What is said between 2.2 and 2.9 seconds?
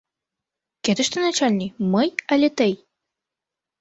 але тый?